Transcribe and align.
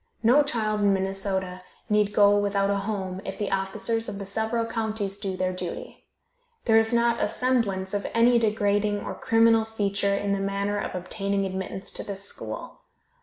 No 0.23 0.41
child 0.41 0.81
in 0.81 0.93
Minnesota 0.93 1.61
need 1.87 2.11
go 2.11 2.35
without 2.35 2.71
a 2.71 2.77
home 2.89 3.21
if 3.23 3.37
the 3.37 3.51
officers 3.51 4.09
of 4.09 4.17
the 4.17 4.25
several 4.25 4.65
counties 4.65 5.15
do 5.15 5.37
their 5.37 5.53
duty. 5.53 6.07
There 6.65 6.79
is 6.79 6.91
not 6.91 7.21
a 7.21 7.27
semblance 7.27 7.93
of 7.93 8.07
any 8.11 8.39
degrading 8.39 9.01
or 9.01 9.13
criminal 9.13 9.63
feature 9.63 10.15
in 10.15 10.31
the 10.31 10.39
manner 10.39 10.79
of 10.79 10.95
obtaining 10.95 11.45
admittance 11.45 11.91
to 11.91 12.03
this 12.03 12.25
school. 12.25 12.79